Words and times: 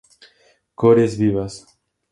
Cores 0.73 1.15
vivas. 1.15 1.63